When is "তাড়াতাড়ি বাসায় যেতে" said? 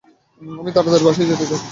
0.75-1.45